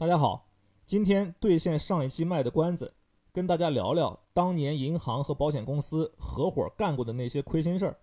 [0.00, 0.48] 大家好，
[0.86, 2.94] 今天兑现上一期卖的关子，
[3.32, 7.98] 跟大家聊聊当年银行和保险公司合伙干过的那些亏心事儿。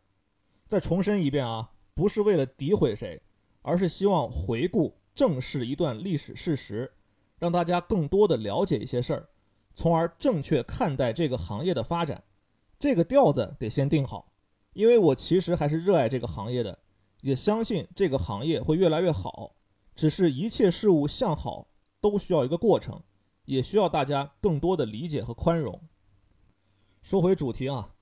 [0.67, 3.21] 再重申一遍啊，不是为了诋毁谁，
[3.61, 6.91] 而是希望回顾正视一段历史事实，
[7.39, 9.29] 让大家更多的了解一些事儿，
[9.73, 12.21] 从而正确看待这个行业的发展。
[12.77, 14.33] 这个调子得先定好，
[14.73, 16.77] 因为我其实还是热爱这个行业的，
[17.21, 19.55] 也相信这个行业会越来越好。
[19.95, 21.69] 只是一切事物向好
[22.09, 23.01] 都需要一个过程，
[23.45, 25.81] 也需要大家更多的理解和宽容。
[27.01, 27.95] 说回主题啊，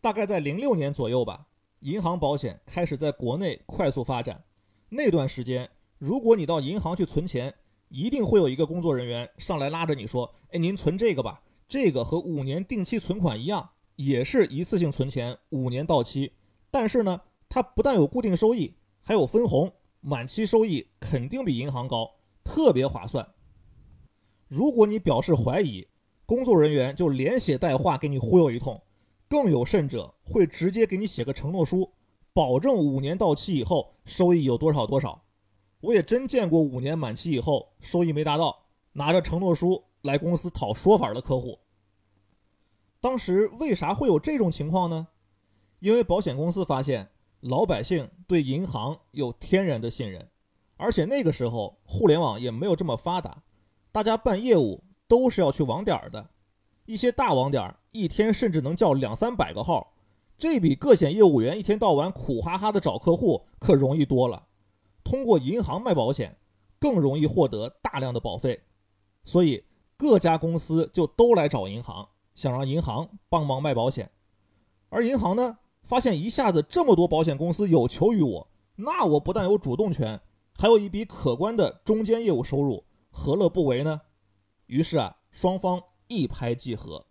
[0.00, 1.46] 大概在零六年左右吧，
[1.78, 4.42] 银行保险开始在国内快速发展。
[4.88, 7.54] 那段时间，如果你到银行去存钱，
[7.88, 16.32] 一定会有一个工作人员上来拉着你说：“哎，您存这个吧，这个和五年定期存款一样。”也是一次性存钱，五年到期，
[16.70, 23.26] 但是呢，它不但有固定收益，还有分红，满期收益肯定比银行高，特别划算。
[24.48, 25.86] 如果你表示怀疑，
[26.24, 28.80] 工作人员就连写带画给你忽悠一通，
[29.28, 31.90] 更有甚者会直接给你写个承诺书，
[32.32, 35.22] 保证五年到期以后收益有多少多少。
[35.80, 41.58] 我也真见过五年满期以后收益没达到，拿着承诺书来公司讨说法的客户。
[43.00, 45.08] 当时为啥会有这种情况呢？
[45.80, 47.10] 因为保险公司发现
[47.40, 50.28] 老百姓对银行有天然的信任，
[50.76, 53.42] 而且那个时候互联网也没有这么发达，
[53.96, 56.28] 大家办业务都是要去网点的，
[56.84, 59.94] 一些大网点一天甚至能叫两三百个号，
[60.36, 64.48] 这比各险业务员一天到晚苦哈哈的找客户可容易多了。
[65.02, 66.36] 通过银行卖保险，
[66.78, 68.60] 更容易获得大量的保费，
[69.24, 69.64] 所以
[69.96, 72.06] 各家公司就都来找银行。
[72.34, 74.10] 想让银行帮忙卖保险，
[74.90, 80.20] 而银行呢，发现一下子这么多保险公司有求于我，那我不但有主动权，
[80.58, 82.84] 还有一笔可观的中间业务收入，
[83.18, 84.02] 何乐不为呢？
[84.66, 87.06] 于是啊，双方一拍即合，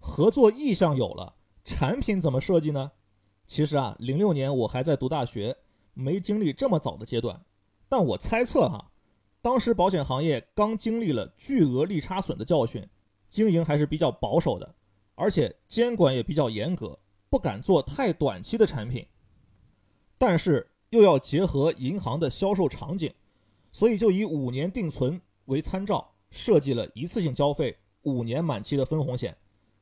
[0.00, 2.90] 合作意向有了，产品怎么设计呢？
[3.46, 5.56] 其实啊，零六年我还在读大学，
[5.94, 7.42] 没经历这么早的阶段，
[7.88, 8.90] 但我猜测哈，
[9.40, 12.86] 当时保险行业刚经历了巨额利差损的教训。
[13.30, 14.74] 经营还是比较保守的，
[15.14, 16.98] 而且监管也比较严格，
[17.30, 19.06] 不敢做太短期的产品。
[20.18, 23.14] 但是又要结合银行的销售场景，
[23.72, 29.36] 所以就以五年定存为参照，设计了一次性交费、五年满期的分红险。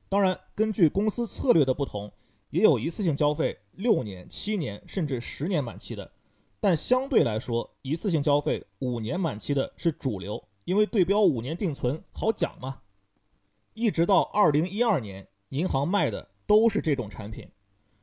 [0.08, 2.10] 当然，根据公司策略的不同，
[2.50, 6.10] 也有一次性交费六年、七年甚至十年满期的。
[6.58, 12.80] 但相对来说，一次性交费五年满期的是主流，因为对标五年定存好讲嘛。
[13.72, 17.48] 一直到二零一二年，银行卖的都是这种产品。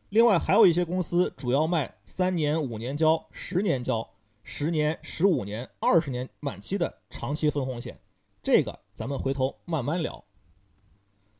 [0.09, 4.09] 另外还有一些公司主要卖三年、五年交、十年交、
[4.49, 7.99] 十年、十五年、二十年满期的长期分红险。
[8.41, 10.23] 这个咱们回头慢慢聊。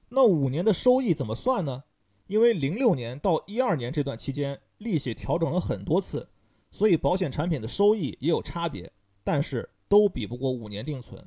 [0.10, 1.86] 那五年的收益怎么算呢？
[2.28, 6.28] 因为零六年到一二年这段期间，利息调整了很多次，
[6.70, 8.92] 所以保险产品的收益也有差别，
[9.24, 11.26] 但是都比不过五年定存。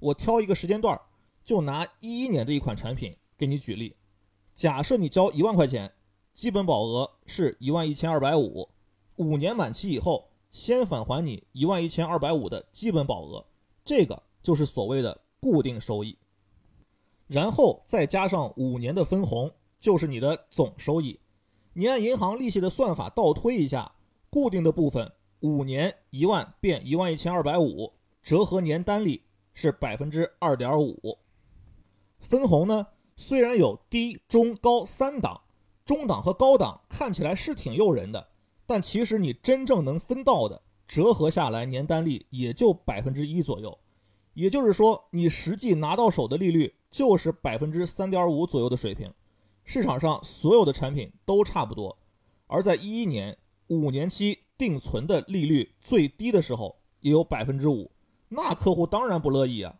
[0.00, 1.00] 我挑一个时间段。
[1.44, 3.96] 就拿一一年的一款产品给你举例，
[4.54, 5.92] 假设你交一万块钱，
[6.34, 8.68] 基本保额是一万一千二百五，
[9.16, 13.44] 五年满期以后先返还你一万一千二百五的基本保额，
[13.84, 16.18] 这个就是所谓的固定收益，
[17.26, 21.18] 然后再加上五年的分红，就是你的总收益。
[21.72, 23.92] 你按银行利息的算法倒推一下，
[24.28, 29.22] 固定的部分五年一万变一万一千二百五，折合年单利
[29.54, 31.18] 是百分之二点五。
[32.18, 35.40] 分红呢，虽然有低、中、高三档，
[35.84, 38.29] 中档和高档看起来是挺诱人的，
[38.70, 43.76] 但其实你真正能分到的，折合下来年单利也就百分之一左右。
[44.32, 49.12] 也就是说，你实际拿到手的利率就是百分之三点五左右的水平。
[49.64, 51.98] 市场上所有的产品都差不多。
[52.46, 53.36] 而在一一年
[53.66, 57.90] 五年期定存的利率最低的时候，也有百分之五，
[58.28, 59.74] 那客户当然不乐意啊。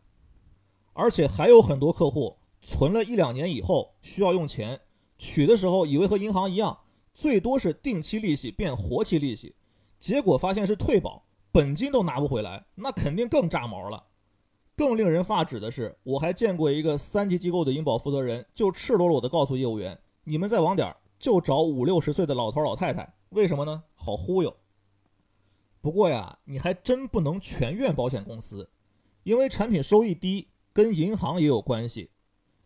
[0.95, 4.81] 而且还有很多客户存了一两年以后需要用钱，
[5.17, 6.77] 取的时候以为和银行一样，
[7.15, 9.55] 最多是定期利息变活期利息，
[9.99, 14.05] 结果发现是退保，本金都拿不回来，那肯定更炸毛了。
[14.77, 23.83] 更令人发指的是，我还见过一个三级机构的银保负责人，就赤裸裸的告诉业务员：“你们再网点就找五六十岁的老头老太太，为什么呢？
[23.95, 24.57] 好忽悠。”
[25.83, 28.71] 不过呀，你还真不能全怨保险公司，
[29.23, 30.49] 因为产品收益低。
[30.73, 32.11] 跟银行也有关系，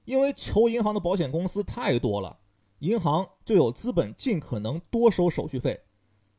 [0.05, 2.38] 因为求银行的保险公司太多了，
[2.84, 5.81] 银行就有资本尽可能多收手续费。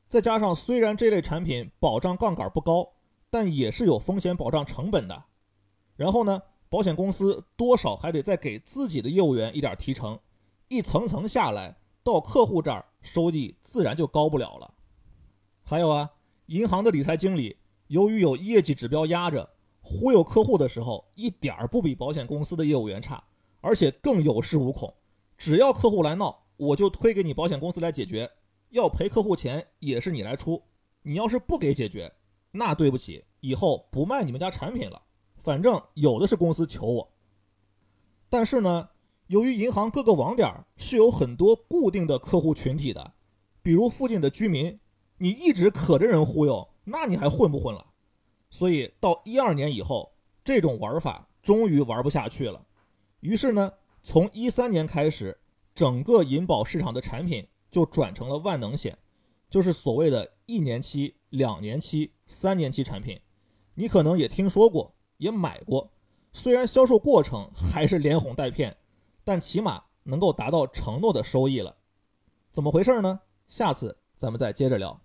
[0.08, 2.88] 再加上虽然这类产品保障杠杆不高，
[3.32, 5.24] 但也是有风险保障成本的。
[5.96, 6.40] 然后呢，
[6.70, 10.20] 保险公司多少还得再给自己的业务员一点提成，
[10.68, 14.72] 一层层下来，到客户这儿收益自然就高不了了。
[15.64, 16.12] 还有啊，
[16.46, 17.58] 银行的理财经理
[17.88, 19.50] 由于有业绩指标压着，
[19.82, 23.24] 忽悠客户的时候一点儿不比保险公司的业务员差，
[23.62, 24.94] 而且更有恃无恐。
[25.38, 28.30] 只要客户来闹，我就推给你保险公司来解决，
[28.70, 30.64] 要赔客户钱也是你来出。
[31.02, 32.12] 你要是不给解决，
[32.52, 35.02] 那对不起，以后不卖你们家产品了。
[35.38, 37.14] 反正有的是公司求我。
[38.30, 38.90] 但是呢，
[39.28, 43.14] 由于银行各个网点是有很多固定的客户群体的，
[43.62, 44.80] 比如附近的居民，
[45.18, 47.86] 你一直可着人忽悠，那你还混不混了？
[48.50, 52.66] 所以到一二年以后，这种玩法终于玩不下去了。
[53.20, 53.72] 于是呢，
[54.08, 55.36] 从一三年开始，
[55.74, 58.96] 整个银保市场的产品就转成了万能险，
[59.50, 63.20] 就是所谓的一年期、两年期、三年期产品。
[63.74, 65.92] 你可能也听说过，也买过。
[66.32, 68.78] 虽然销售过程还是连哄带骗，
[69.24, 71.76] 但起码能够达到承诺的收益了。
[72.52, 73.20] 怎么回事呢？
[73.48, 75.02] 下次咱们再接着聊。